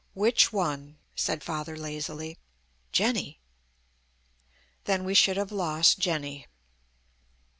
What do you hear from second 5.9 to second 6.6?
Jenny."